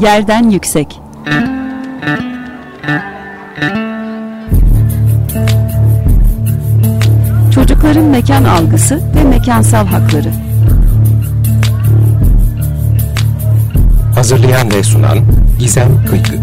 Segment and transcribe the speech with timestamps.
[0.00, 1.00] Yerden yüksek.
[7.54, 10.30] Çocukların mekan algısı ve mekansal hakları.
[14.14, 15.18] Hazırlayan ve sunan
[15.58, 16.36] Gizem Kıykı.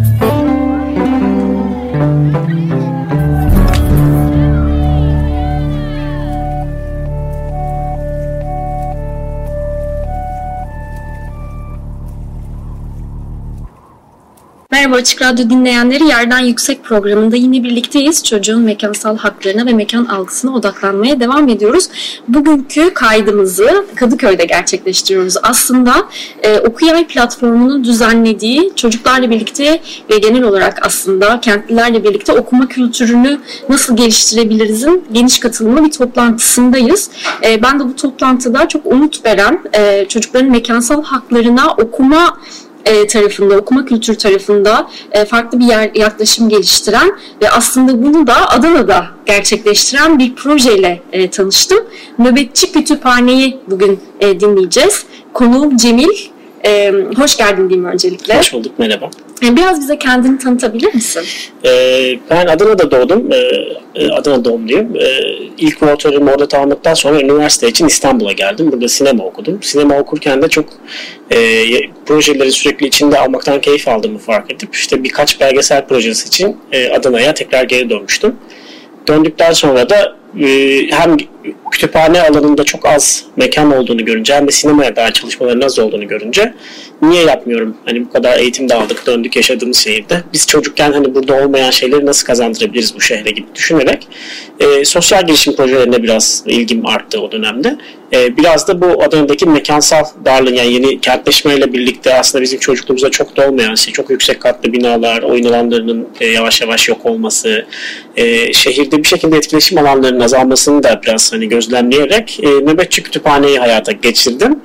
[14.89, 18.23] Merhaba Açık Radyo dinleyenleri Yerden Yüksek programında yine birlikteyiz.
[18.23, 21.89] Çocuğun mekansal haklarına ve mekan algısına odaklanmaya devam ediyoruz.
[22.27, 25.35] Bugünkü kaydımızı Kadıköy'de gerçekleştiriyoruz.
[25.43, 25.95] Aslında
[26.43, 33.97] e, Okuyay platformunun düzenlediği çocuklarla birlikte ve genel olarak aslında kentlilerle birlikte okuma kültürünü nasıl
[33.97, 37.09] geliştirebilirizin geniş katılımlı bir toplantısındayız.
[37.43, 42.37] E, ben de bu toplantıda çok umut veren e, çocukların mekansal haklarına okuma
[42.85, 48.49] e, tarafında, okuma kültürü tarafında e, farklı bir yer, yaklaşım geliştiren ve aslında bunu da
[48.49, 51.79] Adana'da gerçekleştiren bir projeyle e, tanıştım.
[52.19, 55.05] Nöbetçi Kütüphane'yi bugün e, dinleyeceğiz.
[55.33, 56.29] Konuğum Cemil.
[56.65, 58.37] E, hoş geldin diyeyim öncelikle.
[58.37, 59.09] Hoş bulduk, merhaba.
[59.43, 61.23] E, biraz bize kendini tanıtabilir misin?
[61.65, 63.29] Ee, ben Adana'da doğdum.
[63.95, 64.95] Ee, Adana doğumluyum.
[64.95, 65.21] Ee,
[65.57, 68.71] ilk ortaokulumu orada tamamladıktan sonra üniversite için İstanbul'a geldim.
[68.71, 69.63] Burada sinema okudum.
[69.63, 70.65] Sinema okurken de çok
[71.31, 71.37] e,
[72.05, 77.33] projeleri sürekli içinde almaktan keyif aldığımı fark edip işte birkaç belgesel projesi için e, Adana'ya
[77.33, 78.35] tekrar geri dönmüştüm.
[79.07, 80.18] Döndükten sonra da e,
[80.89, 81.17] hem
[81.71, 86.53] kütüphane alanında çok az mekan olduğunu görünce hem de sinemaya dair çalışmaların az olduğunu görünce
[87.01, 87.77] niye yapmıyorum?
[87.85, 90.23] Hani bu kadar eğitim de aldık, döndük yaşadığımız şehirde.
[90.33, 94.07] Biz çocukken hani burada olmayan şeyleri nasıl kazandırabiliriz bu şehre gibi düşünerek
[94.59, 97.77] e, sosyal gelişim projelerine biraz ilgim arttı o dönemde.
[98.13, 103.37] E, biraz da bu Adana'daki mekansal darlığın yani yeni kentleşmeyle birlikte aslında bizim çocukluğumuzda çok
[103.37, 107.65] da olmayan şey, çok yüksek katlı binalar, oyun alanlarının e, yavaş yavaş yok olması,
[108.15, 113.91] e, şehirde bir şekilde etkileşim alanlarının azalmasını da biraz hani gözlemleyerek e, nöbetçi kütüphaneyi hayata
[113.91, 114.59] geçirdim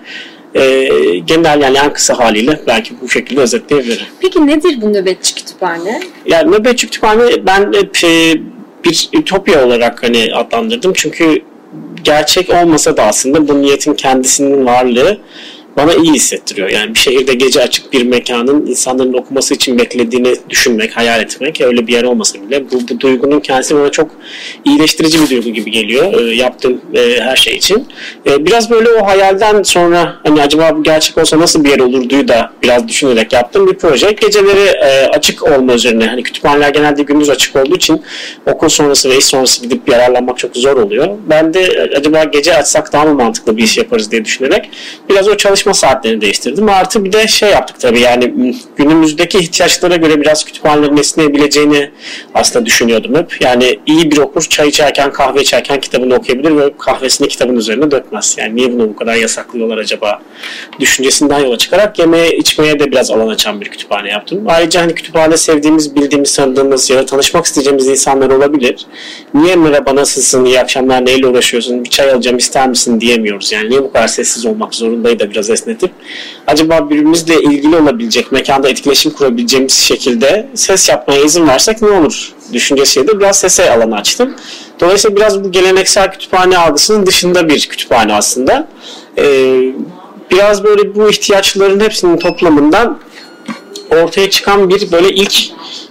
[0.55, 0.89] e,
[1.25, 4.07] genel yani en kısa haliyle belki bu şekilde özetleyebilirim.
[4.21, 6.01] Peki nedir bu nöbetçi kütüphane?
[6.27, 8.35] Yani nöbetçi kütüphane ben hep e,
[8.85, 10.93] bir ütopya olarak hani adlandırdım.
[10.95, 11.43] Çünkü
[12.05, 15.19] gerçek olmasa da aslında bu niyetin kendisinin varlığı
[15.77, 16.69] bana iyi hissettiriyor.
[16.69, 21.87] Yani bir şehirde gece açık bir mekanın insanların okuması için beklediğini düşünmek, hayal etmek öyle
[21.87, 24.11] bir yer olmasa bile bu, bu duygunun kendisi bana çok
[24.65, 27.89] iyileştirici bir duygu gibi geliyor e, yaptığım e, her şey için.
[28.27, 32.29] E, biraz böyle o hayalden sonra hani acaba bu gerçek olsa nasıl bir yer olurduyu
[32.29, 34.12] da biraz düşünerek yaptığım bir proje.
[34.12, 38.03] Geceleri e, açık olma üzerine hani kütüphaneler genelde gündüz açık olduğu için
[38.47, 41.09] okul sonrası ve iş sonrası gidip yararlanmak çok zor oluyor.
[41.31, 44.71] Ben de e, acaba gece açsak daha mı mantıklı bir iş yaparız diye düşünerek
[45.09, 46.69] biraz o çalışma çalışma saatlerini değiştirdim.
[46.69, 51.91] Artı bir de şey yaptık tabii yani günümüzdeki ihtiyaçlara göre biraz kütüphanelerin esneyebileceğini
[52.35, 53.41] aslında düşünüyordum hep.
[53.41, 58.35] Yani iyi bir okur çay içerken kahve içerken kitabını okuyabilir ve kahvesini kitabın üzerine dökmez.
[58.39, 60.21] Yani niye bunu bu kadar yasaklıyorlar acaba
[60.81, 64.45] düşüncesinden yola çıkarak yemeğe içmeye de biraz alan açan bir kütüphane yaptım.
[64.47, 68.87] Ayrıca hani kütüphane sevdiğimiz, bildiğimiz, tanıdığımız ya da tanışmak isteyeceğimiz insanlar olabilir.
[69.35, 73.53] Niye merhaba nasılsın, iyi akşamlar neyle uğraşıyorsun, bir çay alacağım ister misin diyemiyoruz.
[73.53, 75.91] Yani niye bu kadar sessiz olmak zorundaydı da biraz esnetip
[76.47, 83.21] acaba birbirimizle ilgili olabilecek, mekanda etkileşim kurabileceğimiz şekilde ses yapmaya izin versek ne olur düşüncesiyle
[83.21, 84.35] biraz sese alanı açtım.
[84.81, 88.69] Dolayısıyla biraz bu geleneksel kütüphane algısının dışında bir kütüphane aslında.
[89.19, 89.73] Ee,
[90.31, 92.99] biraz böyle bu ihtiyaçların hepsinin toplamından
[93.91, 95.35] ortaya çıkan bir böyle ilk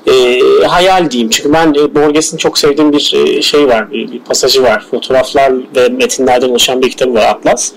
[0.07, 1.30] e, hayal diyeyim.
[1.30, 4.85] Çünkü ben e, Borges'in çok sevdiğim bir e, şey var, bir, bir pasajı var.
[4.91, 7.72] Fotoğraflar ve metinlerden oluşan bir kitabı var Atlas.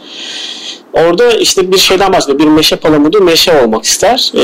[0.92, 2.38] Orada işte bir şeyden bahsediyor.
[2.38, 4.32] Bir meşe palamudu meşe olmak ister.
[4.34, 4.40] Ee,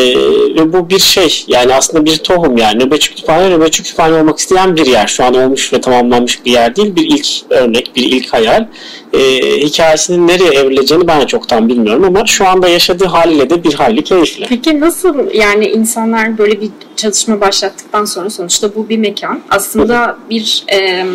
[0.54, 1.44] ve bu bir şey.
[1.48, 2.84] Yani aslında bir tohum yani.
[2.84, 5.06] Nöbetçi kütüphane, nöbetçi kütüphane olmak isteyen bir yer.
[5.06, 6.96] Şu an olmuş ve tamamlanmış bir yer değil.
[6.96, 8.66] Bir ilk örnek, bir ilk hayal.
[9.12, 9.18] Ee,
[9.60, 14.04] hikayesinin nereye evrileceğini ben de çoktan bilmiyorum ama şu anda yaşadığı haliyle de bir hayli
[14.04, 14.46] keyifli.
[14.48, 19.40] Peki nasıl yani insanlar böyle bir çalışma başlattıktan sonra sonuçta bu bir mekan.
[19.50, 20.64] Aslında bir...
[20.72, 21.06] E,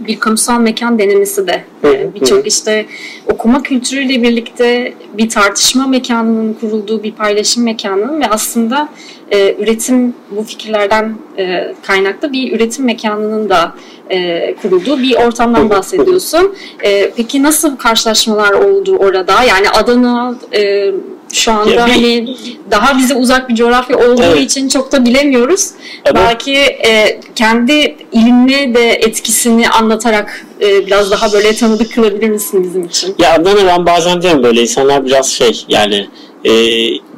[0.00, 2.86] bir kamusal mekan denemesi de e, birçok işte
[3.26, 8.88] okuma kültürüyle birlikte bir tartışma mekanının kurulduğu bir paylaşım mekanının ve aslında
[9.30, 13.74] e, üretim bu fikirlerden e, kaynaklı bir üretim mekanının da
[14.10, 16.54] e, kurulduğu bir ortamdan bahsediyorsun.
[16.84, 19.42] E, peki nasıl karşılaşmalar oldu orada?
[19.42, 20.92] Yani Adana e,
[21.32, 22.36] şu anda ya bir, hani
[22.70, 24.40] daha bize uzak bir coğrafya olduğu evet.
[24.40, 25.70] için çok da bilemiyoruz.
[26.04, 26.16] Evet.
[26.16, 32.84] Belki e, kendi ilimle de etkisini anlatarak e, biraz daha böyle tanıdık kılabilir misin bizim
[32.84, 33.14] için?
[33.18, 36.08] Ya Adana ben bazen diyorum böyle insanlar biraz şey yani
[36.44, 36.52] e,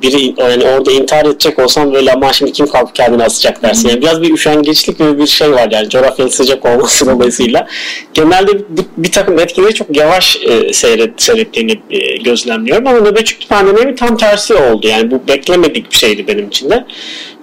[0.02, 3.88] biri yani orada intihar edecek olsam böyle ama şimdi kim kalkıp kendini asacak dersin.
[3.88, 7.66] Yani biraz bir üşengeçlik gibi bir şey var yani coğrafyanın sıcak olması dolayısıyla.
[8.14, 13.94] Genelde bir, bir takım etkileri çok yavaş e, seyret, seyrettiğini e, gözlemliyorum ama nöbetçi pandemi
[13.94, 14.86] tam tersi oldu.
[14.86, 16.84] Yani bu beklemedik bir şeydi benim için de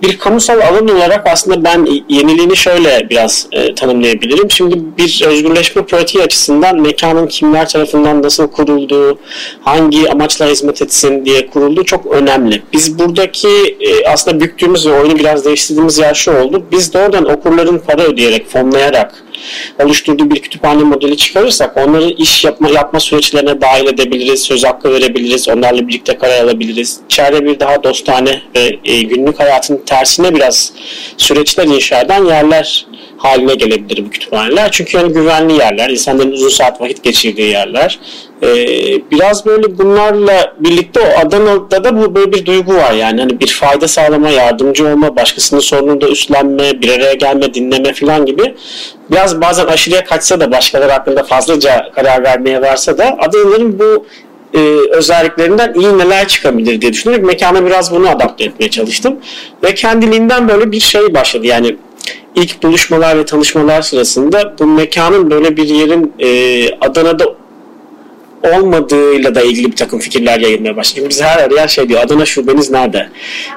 [0.04, 4.52] bir kamusal alan olarak aslında ben yeniliğini şöyle biraz e, tanımlayabilirim.
[4.52, 9.20] Şimdi bir özgürleşme pratiği açısından mekanın kimler tarafından nasıl kurulduğu,
[9.62, 12.47] hangi amaçla hizmet etsin diye kurulduğu çok önemli.
[12.74, 13.48] Biz buradaki
[13.80, 16.66] e, aslında büktüğümüz ve oyunu biraz değiştirdiğimiz yer şu oldu.
[16.72, 19.24] Biz doğrudan okurların para ödeyerek, fonlayarak
[19.84, 25.50] oluşturduğu bir kütüphane modeli çıkarırsak onları iş yapma yapma süreçlerine dahil edebiliriz, söz hakkı verebiliriz,
[25.50, 27.00] onlarla birlikte karar alabiliriz.
[27.06, 30.74] İçeride bir daha dostane ve e, günlük hayatın tersine biraz
[31.18, 32.86] süreçler inşa eden yerler
[33.18, 34.72] haline gelebilir bu kütüphaneler.
[34.72, 38.00] Çünkü yani güvenli yerler, insanların uzun saat vakit geçirdiği yerler.
[38.44, 38.48] Ee,
[39.12, 43.88] biraz böyle bunlarla birlikte Adana'da da bu böyle bir duygu var yani hani bir fayda
[43.88, 48.56] sağlama, yardımcı olma, başkasının sorununu da üstlenme, bir araya gelme, dinleme falan gibi
[49.12, 54.06] biraz bazen aşırıya kaçsa da başkaları hakkında fazlaca karar vermeye varsa da Adanalıların bu
[54.54, 54.60] e,
[54.92, 59.20] özelliklerinden iyi neler çıkabilir diye düşünerek mekana biraz bunu adapte etmeye çalıştım.
[59.64, 61.48] Ve kendiliğinden böyle bir şey başladı.
[61.48, 61.76] Yani
[62.36, 67.26] ilk buluşmalar ve tanışmalar sırasında bu mekanın böyle bir yerin e, Adana'da
[68.44, 71.06] olmadığıyla da ilgili bir takım fikirler yayılmaya başladı.
[71.10, 73.10] Biz her arayan şey diyor Adana şubeniz nerede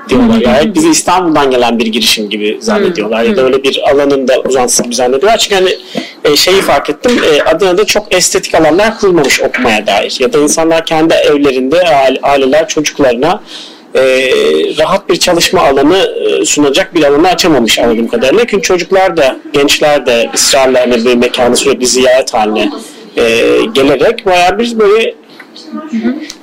[0.08, 0.40] diyorlar.
[0.40, 4.82] Yani bizi İstanbul'dan gelen bir girişim gibi zannediyorlar ya da öyle bir alanın da uzantısı
[4.82, 5.38] gibi zannediyorlar.
[5.38, 5.70] Çünkü hani
[6.24, 10.86] e, şeyi fark ettim e, Adana'da çok estetik alanlar kurulmamış okumaya dair ya da insanlar
[10.86, 11.80] kendi evlerinde
[12.22, 13.42] aileler çocuklarına
[13.94, 14.02] e,
[14.78, 18.46] rahat bir çalışma alanı e, sunacak bir alanı açamamış anladığım kadarıyla.
[18.46, 22.70] Çünkü çocuklar da gençler de ısrarla hani bir mekanı sürekli ziyaret haline
[23.16, 23.22] e,
[23.72, 25.14] gelerek bayağı bir böyle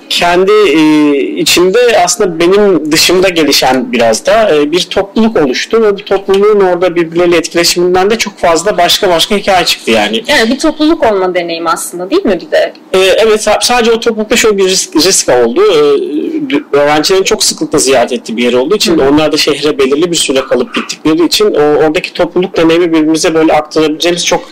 [0.10, 6.06] kendi e, içinde aslında benim dışımda gelişen biraz da e, bir topluluk oluştu ve bu
[6.06, 10.24] topluluğun orada birbirleriyle etkileşiminden de çok fazla başka başka hikaye çıktı yani.
[10.28, 12.74] Evet bir topluluk olma deneyimi aslında değil mi bir de?
[12.94, 15.62] E, evet sadece o toplulukta şöyle bir risk, risk oldu.
[15.62, 19.10] E, öğrencilerin çok sıklıkla ziyaret ettiği bir yer olduğu için Hı.
[19.10, 23.54] onlar da şehre belirli bir süre kalıp gittikleri için o, oradaki topluluk deneyimi birbirimize böyle
[23.54, 24.50] aktarabileceğimiz çok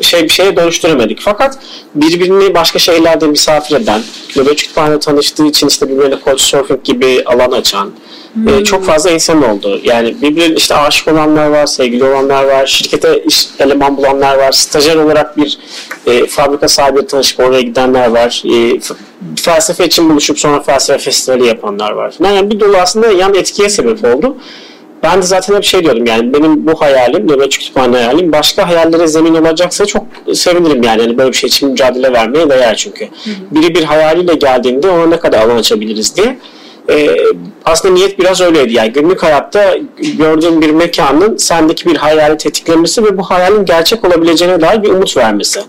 [0.00, 1.18] şey bir şeye dönüştüremedik.
[1.20, 1.58] Fakat
[1.94, 4.00] birbirini başka şeylerde misafir eden,
[4.36, 7.90] nöbetçi kütüphane tanıştığı için işte birbirine Couchsurfing gibi alan açan
[8.32, 8.48] hmm.
[8.48, 9.80] e, çok fazla insan oldu.
[9.84, 14.96] Yani birbirine işte aşık olanlar var, sevgili olanlar var, şirkete iş eleman bulanlar var, stajyer
[14.96, 15.58] olarak bir
[16.06, 18.42] e, fabrika sahibi tanışıp oraya gidenler var.
[18.44, 18.80] E,
[19.36, 22.14] felsefe için buluşup sonra felsefe festivali yapanlar var.
[22.24, 24.36] Yani bir dolu aslında yan etkiye sebep oldu.
[25.02, 29.06] Ben de zaten hep şey diyordum yani benim bu hayalim, nöbetçi kütüphane hayalim başka hayallere
[29.06, 30.04] zemin olacaksa çok
[30.34, 31.02] sevinirim yani.
[31.02, 33.04] yani böyle bir şey için mücadele vermeye değer çünkü.
[33.04, 33.34] Hı hı.
[33.50, 36.38] Biri bir hayaliyle geldiğinde ona ne kadar alan açabiliriz diye
[36.90, 37.16] e,
[37.64, 38.72] aslında niyet biraz öyleydi.
[38.72, 39.76] Yani günlük hayatta
[40.18, 45.16] gördüğün bir mekanın sendeki bir hayali tetiklemesi ve bu hayalin gerçek olabileceğine dair bir umut
[45.16, 45.60] vermesi.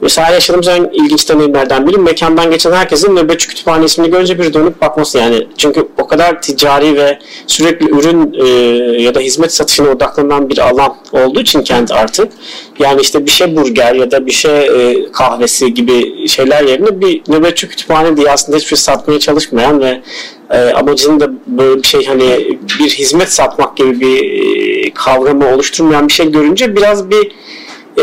[0.00, 4.80] Mesela yaşadığımız en ilginç deneyimlerden biri mekandan geçen herkesin nöbetçi kütüphane ismini görünce bir dönüp
[4.80, 5.48] bakması yani.
[5.56, 8.46] Çünkü o kadar ticari ve sürekli ürün e,
[9.02, 12.32] ya da hizmet satışına odaklanan bir alan olduğu için kent artık.
[12.82, 17.22] Yani işte bir şey burger ya da bir şey e, kahvesi gibi şeyler yerine bir
[17.28, 20.00] nöbetçi kütüphane diye aslında hiçbir şey satmaya çalışmayan ve
[20.50, 24.24] e, amacının da böyle bir şey hani bir hizmet satmak gibi bir
[24.86, 27.32] e, kavramı oluşturmayan bir şey görünce biraz bir
[27.98, 28.02] e,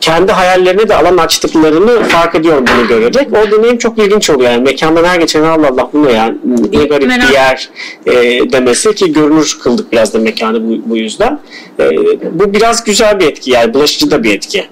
[0.00, 3.28] kendi hayallerine de alan açtıklarını fark ediyorum bunu görerek.
[3.32, 4.50] O deneyim çok ilginç oluyor.
[4.50, 6.34] Yani mekandan her geçen Allah Allah bu ne ya
[6.72, 7.28] ne garip Merak.
[7.28, 7.70] bir yer
[8.06, 8.12] e,
[8.52, 11.40] demesi ki görünür kıldık biraz da mekanı bu, bu yüzden.
[11.80, 11.90] E,
[12.32, 14.64] bu biraz güzel bir etki yani bulaşıcı da bir etki.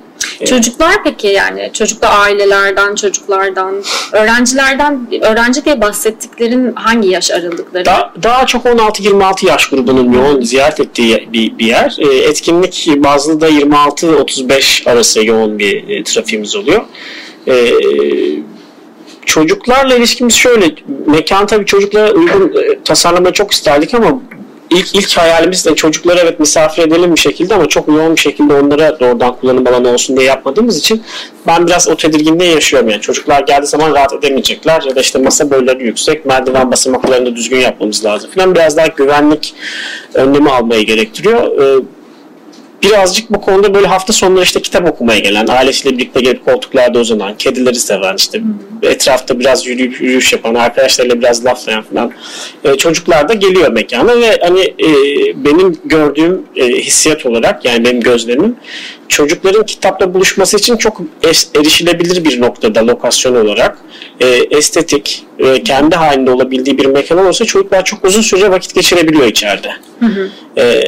[0.46, 3.74] Çocuklar peki yani çocuklu ailelerden, çocuklardan,
[4.12, 7.84] öğrencilerden, öğrenci diye bahsettiklerin hangi yaş aralıkları?
[7.84, 11.96] Daha, daha çok 16-26 yaş grubunun yoğun ziyaret ettiği bir, bir yer.
[11.98, 16.84] E, etkinlik bazlı da 26-35 arası yoğun bir e, trafiğimiz oluyor.
[17.48, 17.54] E,
[19.26, 20.74] çocuklarla ilişkimiz şöyle,
[21.06, 24.20] mekan tabii çocuklara uygun e, tasarlamayı çok isterdik ama
[24.70, 28.54] ilk ilk hayalimiz de çocukları evet misafir edelim bir şekilde ama çok yoğun bir şekilde
[28.54, 31.02] onlara doğrudan kullanım alanı olsun diye yapmadığımız için
[31.46, 35.50] ben biraz o tedirginliği yaşıyorum yani çocuklar geldiği zaman rahat edemeyecekler ya da işte masa
[35.50, 39.54] boyları yüksek merdiven basamaklarını düzgün yapmamız lazım falan biraz daha güvenlik
[40.14, 41.58] önlemi almayı gerektiriyor.
[41.60, 41.82] Ee,
[42.84, 47.36] birazcık bu konuda böyle hafta sonları işte kitap okumaya gelen, ailesiyle birlikte gelip koltuklarda uzanan,
[47.36, 48.40] kedileri seven, işte
[48.82, 52.12] etrafta biraz yürüyüp yürüyüş yapan, arkadaşlarıyla biraz laflayan falan
[52.64, 54.88] e, çocuklar da geliyor mekana ve hani e,
[55.44, 58.56] benim gördüğüm e, hissiyat olarak yani benim gözlemim
[59.08, 63.78] çocukların kitapla buluşması için çok es- erişilebilir bir noktada lokasyon olarak
[64.20, 69.26] e, estetik ve kendi halinde olabildiği bir mekan olursa çocuklar çok uzun süre vakit geçirebiliyor
[69.26, 69.72] içeride.
[70.58, 70.82] E,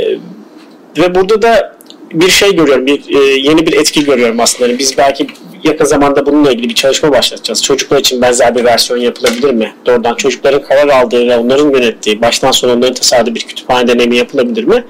[0.99, 1.75] ve burada da
[2.13, 4.69] bir şey görüyorum, bir e, yeni bir etki görüyorum aslında.
[4.69, 5.27] Yani biz belki
[5.65, 7.63] yakın zamanda bununla ilgili bir çalışma başlatacağız.
[7.63, 9.75] Çocuklar için benzer bir versiyon yapılabilir mi?
[9.87, 14.65] Doğrudan çocukların karar aldığı ve onların yönettiği, baştan sona onların tasarladığı bir kütüphane deneyimi yapılabilir
[14.65, 14.85] mi?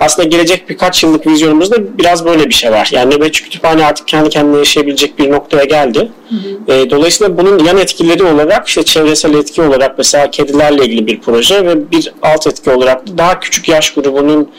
[0.00, 2.88] Aslında gelecek birkaç yıllık vizyonumuzda biraz böyle bir şey var.
[2.92, 6.08] Yani nöbetçi kütüphane artık kendi kendine yaşayabilecek bir noktaya geldi.
[6.68, 11.66] E, dolayısıyla bunun yan etkileri olarak işte çevresel etki olarak mesela kedilerle ilgili bir proje
[11.66, 14.50] ve bir alt etki olarak da daha küçük yaş grubunun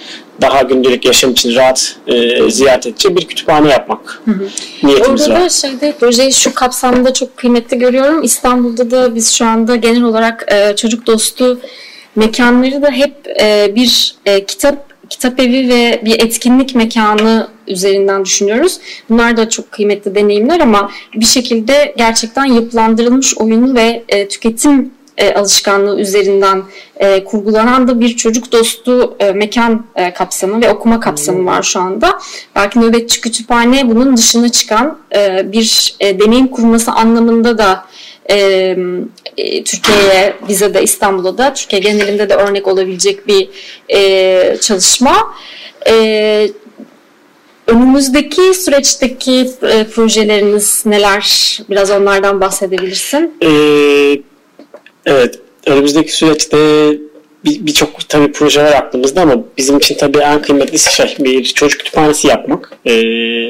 [0.42, 4.22] daha gündelik yaşam için rahat e, ziyaret edeceği bir kütüphane yapmak
[4.84, 5.46] niyetimiz Orada var.
[5.46, 8.24] da şeyde projeyi şu kapsamda çok kıymetli görüyorum.
[8.24, 11.60] İstanbul'da da biz şu anda genel olarak e, çocuk dostu
[12.16, 18.80] mekanları da hep e, bir e, kitap kitap evi ve bir etkinlik mekanı üzerinden düşünüyoruz.
[19.10, 25.34] Bunlar da çok kıymetli deneyimler ama bir şekilde gerçekten yapılandırılmış oyunu ve e, tüketim e,
[25.34, 26.64] alışkanlığı üzerinden
[26.98, 31.80] e, kurgulanan da bir çocuk dostu e, mekan e, kapsamı ve okuma kapsamı var şu
[31.80, 32.20] anda.
[32.56, 37.86] Belki nöbetçi kütüphane bunun dışına çıkan e, bir e, deneyim kurması anlamında da
[38.30, 38.78] e,
[39.38, 43.50] e, Türkiye'ye, bize de İstanbul'a da, Türkiye genelinde de örnek olabilecek bir
[43.90, 45.34] e, çalışma.
[45.90, 46.50] E,
[47.68, 51.58] önümüzdeki süreçteki e, projeleriniz neler?
[51.70, 53.38] Biraz onlardan bahsedebilirsin.
[53.44, 54.22] Ee,
[55.06, 56.58] evet, önümüzdeki süreçte
[57.46, 61.80] bir- birçok tabii proje var aklımızda ama bizim için tabii en kıymetlisi şey bir çocuk
[61.80, 62.78] kütüphanesi yapmak.
[62.86, 62.94] Ee,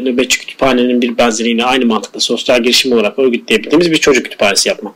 [0.04, 4.94] nöbetçi kütüphanenin bir benzeriyle aynı mantıkla sosyal girişim olarak örgütleyebildiğimiz bir çocuk kütüphanesi yapmak.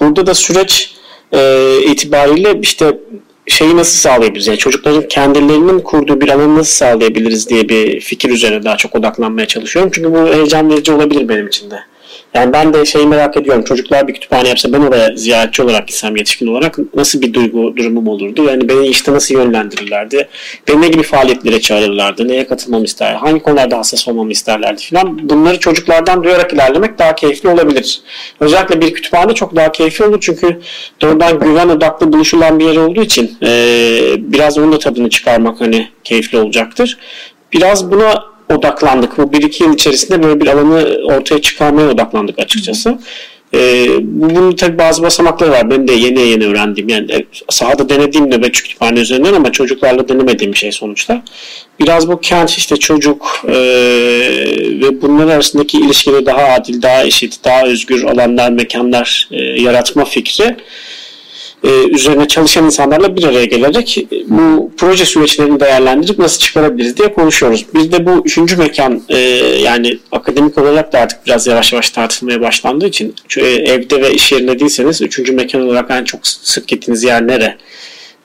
[0.00, 0.94] Burada da süreç
[1.34, 2.98] e, itibariyle işte
[3.46, 4.46] şeyi nasıl sağlayabiliriz?
[4.46, 9.46] Yani çocukların kendilerinin kurduğu bir alanı nasıl sağlayabiliriz diye bir fikir üzerine daha çok odaklanmaya
[9.46, 9.90] çalışıyorum.
[9.94, 11.76] Çünkü bu heyecan verici olabilir benim için de.
[12.34, 13.64] Yani ben de şeyi merak ediyorum.
[13.64, 18.08] Çocuklar bir kütüphane yapsa ben oraya ziyaretçi olarak gitsem yetişkin olarak nasıl bir duygu durumum
[18.08, 18.44] olurdu?
[18.44, 20.28] Yani beni işte nasıl yönlendirirlerdi?
[20.68, 22.28] Beni ne gibi faaliyetlere çağırırlardı?
[22.28, 23.14] Neye katılmamı ister?
[23.14, 25.28] Hangi konularda hassas olmamı isterlerdi filan.
[25.28, 28.00] Bunları çocuklardan duyarak ilerlemek daha keyifli olabilir.
[28.40, 30.60] Özellikle bir kütüphane çok daha keyifli olur çünkü
[31.00, 35.88] doğrudan güven odaklı buluşulan bir yer olduğu için eee, biraz onun da tadını çıkarmak hani
[36.04, 36.98] keyifli olacaktır.
[37.52, 39.18] Biraz buna odaklandık.
[39.18, 42.98] Bu bir iki yıl içerisinde böyle bir alanı ortaya çıkarmaya odaklandık açıkçası.
[43.54, 45.70] Ee, bu- bunun tabii bazı basamakları var.
[45.70, 46.88] Ben de yeni yeni öğrendiğim.
[46.88, 51.22] Yani sahada denediğim nöbetçi kütüphane üzerinden ama çocuklarla denemediğim şey sonuçta.
[51.80, 53.52] Biraz bu kent işte çocuk e,
[54.82, 60.56] ve bunlar arasındaki ilişkileri daha adil, daha eşit, daha özgür alanlar, mekanlar e, yaratma fikri
[61.66, 67.12] e, üzerine çalışan insanlarla bir araya gelerek e, bu proje süreçlerini değerlendirip nasıl çıkarabiliriz diye
[67.12, 67.66] konuşuyoruz.
[67.74, 69.18] Biz de bu üçüncü mekan e,
[69.62, 74.58] yani akademik olarak da artık biraz yavaş yavaş tartışılmaya başlandığı için evde ve iş yerinde
[74.58, 77.56] değilseniz üçüncü mekan olarak en çok sık gittiğiniz yer nere?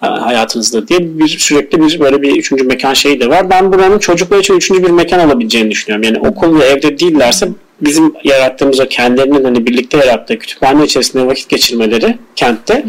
[0.02, 3.50] hayatınızda diye bir sürekli bir böyle bir üçüncü mekan şeyi de var.
[3.50, 6.04] Ben buranın çocuklar için üçüncü bir mekan olabileceğini düşünüyorum.
[6.04, 7.50] Yani okul ve evde değillerse
[7.82, 12.86] bizim yarattığımız o kendilerinin hani birlikte yarattığı kütüphane içerisinde vakit geçirmeleri kentte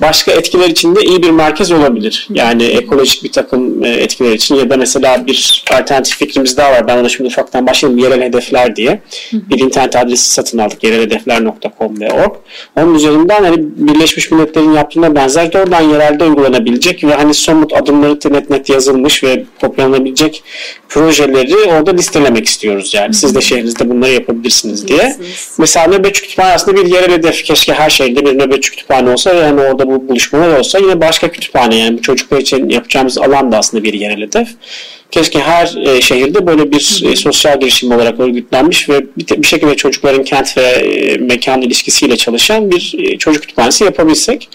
[0.00, 2.28] başka etkiler için de iyi bir merkez olabilir.
[2.30, 6.88] Yani ekolojik bir takım e, etkiler için ya da mesela bir alternatif fikrimiz daha var.
[6.88, 8.04] Ben ona şimdi ufaktan başlayayım.
[8.04, 9.00] Yerel hedefler diye.
[9.32, 10.84] Bir internet adresi satın aldık.
[10.84, 12.32] yerelhedefler.com ve org.
[12.76, 18.50] Onun üzerinden hani Birleşmiş Milletler'in yaptığına benzer doğrudan yerelde uygulanabilecek ve hani somut adımları net
[18.50, 20.42] net yazılmış ve kopyalanabilecek
[20.88, 23.14] projeleri orada listelemek istiyoruz yani.
[23.14, 25.16] Siz de şehrinizde bunları yapabilirsiniz diye.
[25.58, 27.44] Mesela nöbetçi kütüphane aslında bir yerel hedef.
[27.44, 31.30] Keşke her şehirde bir nöbetçi kütüphane olsa ve hani orada bu buluşmalar olsa yine başka
[31.30, 34.48] kütüphane yani bu çocuklar için yapacağımız alan da aslında bir yerel hedef.
[35.14, 39.76] Keşke her e, şehirde böyle bir e, sosyal girişim olarak örgütlenmiş ve bir, bir şekilde
[39.76, 44.48] çocukların kent ve e, mekan ilişkisiyle çalışan bir e, çocuk kütüphanesi yapabilsek.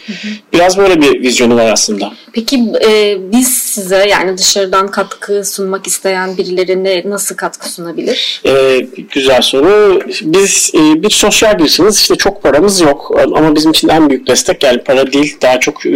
[0.53, 2.13] Biraz böyle bir vizyonu var aslında.
[2.33, 8.41] Peki e, biz size yani dışarıdan katkı sunmak isteyen birilerine nasıl katkı sunabilir?
[9.11, 10.01] Güzel soru.
[10.21, 11.97] Biz e, bir sosyal girişimiz.
[11.97, 13.11] İşte çok paramız yok.
[13.35, 15.37] Ama bizim için en büyük destek yani para değil.
[15.41, 15.91] Daha çok e,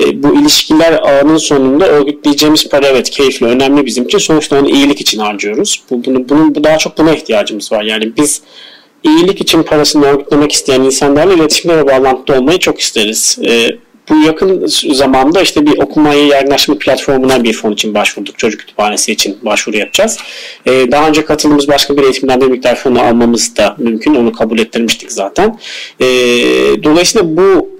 [0.00, 4.18] e, bu ilişkiler ağının sonunda örgütleyeceğimiz para evet keyifli, önemli bizim için.
[4.18, 5.82] Sonuçta onu iyilik için harcıyoruz.
[5.90, 7.82] Bu, bunu, bunun bu daha çok buna ihtiyacımız var.
[7.82, 8.42] Yani biz
[9.02, 13.38] iyilik için parasını örgütlemek isteyen insanlarla iletişimde ve bağlantıda olmayı çok isteriz.
[13.44, 13.70] E,
[14.08, 18.38] bu yakın zamanda işte bir okumayı yaygınlaştırma platformuna bir fon için başvurduk.
[18.38, 20.18] Çocuk kütüphanesi için başvuru yapacağız.
[20.66, 24.14] E, daha önce katıldığımız başka bir eğitimden bir miktar fonu almamız da mümkün.
[24.14, 25.58] Onu kabul ettirmiştik zaten.
[26.00, 26.06] E,
[26.82, 27.73] dolayısıyla bu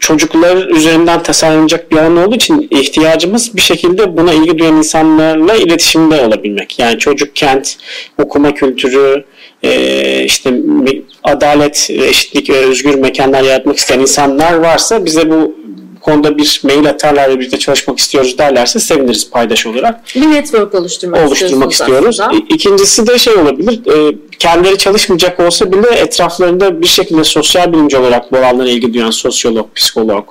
[0.00, 6.20] çocuklar üzerinden tasarlanacak bir alan olduğu için ihtiyacımız bir şekilde buna ilgi duyan insanlarla iletişimde
[6.20, 6.78] olabilmek.
[6.78, 7.76] Yani çocuk kent,
[8.18, 9.24] okuma kültürü,
[9.62, 10.54] e, işte
[11.22, 15.59] adalet, eşitlik özgür mekanlar yaratmak isteyen insanlar varsa bize bu
[16.00, 20.00] konuda bir mail atarlar ve birlikte çalışmak istiyoruz derlerse seviniriz paydaş olarak.
[20.14, 22.20] Bir network oluşturmak, oluşturmak istiyoruz.
[22.20, 22.44] Aslında.
[22.48, 24.10] İkincisi de şey olabilir.
[24.10, 29.10] E, kendileri çalışmayacak olsa bile etraflarında bir şekilde sosyal bilimci olarak bu alanlara ilgi duyan
[29.10, 30.28] sosyolog, psikolog,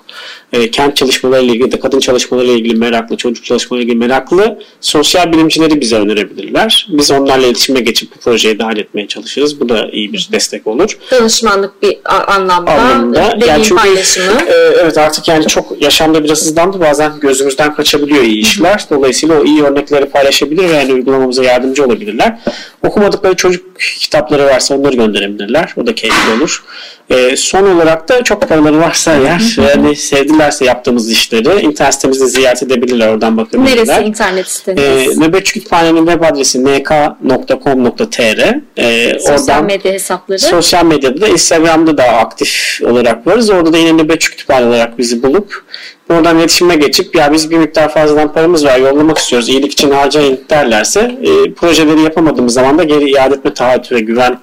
[0.53, 5.81] e, kent çalışmalarıyla ilgili de kadın çalışmalarıyla ilgili meraklı, çocuk çalışmalarıyla ilgili meraklı sosyal bilimcileri
[5.81, 6.87] bize önerebilirler.
[6.89, 9.59] Biz onlarla iletişime geçip bu projeyi dahil etmeye çalışırız.
[9.59, 10.97] Bu da iyi bir destek olur.
[11.11, 11.97] Danışmanlık bir
[12.27, 13.37] anlamda, anlamda.
[13.47, 14.41] yani çünkü, paylaşımı.
[14.47, 16.79] E, evet artık yani çok çok yaşamda biraz hızlandı.
[16.79, 18.85] Bazen gözümüzden kaçabiliyor iyi işler.
[18.89, 22.39] Dolayısıyla o iyi örnekleri paylaşabilir ve yani uygulamamıza yardımcı olabilirler.
[22.87, 25.73] Okumadıkları çocuk kitapları varsa onları gönderebilirler.
[25.77, 26.63] O da keyifli olur.
[27.09, 32.63] E, son olarak da çok paraları varsa eğer yani sevdilerse yaptığımız işleri internet sitemizde ziyaret
[32.63, 33.07] edebilirler.
[33.07, 33.87] Oradan bakabilirler.
[33.87, 34.83] Neresi internet siteniz?
[34.83, 40.39] E, Nöbetçi Kütüphane'nin web adresi nk.com.tr e, Sosyal oradan, medya hesapları.
[40.39, 43.49] Sosyal medyada da Instagram'da da aktif olarak varız.
[43.49, 45.63] Orada da yine Nöbetçi Kütüphane olarak bizi bulup
[46.09, 50.39] Oradan iletişime geçip ya biz bir miktar fazladan paramız var yollamak istiyoruz iyilik için harcayın
[50.49, 54.39] derlerse e, projeleri yapamadığımız zaman da geri iade etme taahhütü ve güven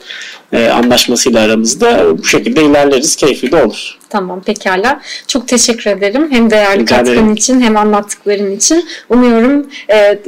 [0.53, 3.17] e, anlaşmasıyla aramızda bu şekilde ilerleriz.
[3.17, 3.99] Keyifli de olur.
[4.17, 5.01] Tamam pekala.
[5.27, 6.29] Çok teşekkür ederim.
[6.31, 8.85] Hem değerli Rica katkın için hem anlattıkların için.
[9.09, 10.19] Umuyorum e,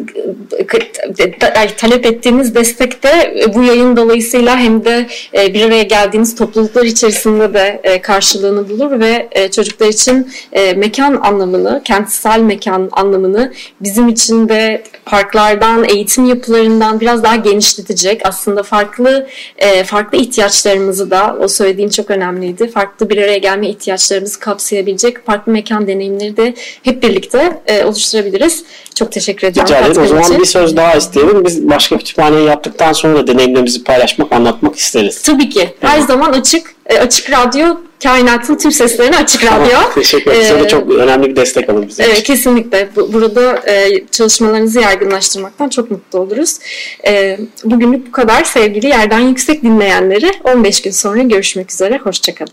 [1.77, 7.55] talep ettiğiniz destek de bu yayın dolayısıyla hem de e, bir araya geldiğiniz topluluklar içerisinde
[7.55, 14.09] de e, karşılığını bulur ve e, çocuklar için e, mekan anlamını, kentsel mekan anlamını bizim
[14.09, 18.21] için de parklardan, eğitim yapılarından biraz daha genişletecek.
[18.25, 22.69] Aslında farklı e, farklı ihtiyaçlarımızı da o söylediğin çok önemliydi.
[22.71, 28.65] Farklı bir araya gelme ihtiyaçlarımızı kapsayabilecek farklı mekan deneyimleri de hep birlikte e, oluşturabiliriz.
[28.95, 29.75] Çok teşekkür ediyorum.
[29.75, 30.03] Rica ederim.
[30.03, 30.39] O zaman için.
[30.39, 31.45] bir söz daha isteyelim.
[31.45, 35.23] Biz başka kütüphaneyi yaptıktan sonra da deneyimlerimizi paylaşmak, anlatmak isteriz.
[35.23, 35.75] Tabii ki.
[35.81, 36.07] Her tamam.
[36.07, 36.75] zaman açık.
[36.87, 39.71] E, açık Radyo kainatın tüm seslerini açık radyo.
[39.71, 40.65] Tamam, teşekkür ederim.
[40.65, 42.03] Ee, çok önemli bir destek alın bize.
[42.03, 42.89] Evet, kesinlikle.
[42.97, 46.59] Burada e, çalışmalarınızı yaygınlaştırmaktan çok mutlu oluruz.
[47.07, 48.45] E, bugünlük bu kadar.
[48.45, 51.99] Sevgili Yerden Yüksek dinleyenleri 15 gün sonra görüşmek üzere.
[51.99, 52.53] Hoşçakalın.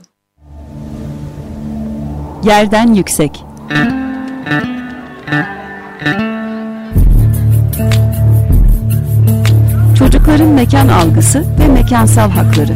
[2.44, 3.32] Yerden Yüksek
[10.00, 12.76] Çocukların mekan algısı ve mekansal hakları